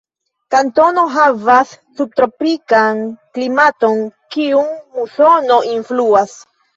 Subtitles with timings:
[0.53, 3.01] Kantono havas subtropikan
[3.37, 3.99] klimaton,
[4.37, 6.35] kiun musono influas.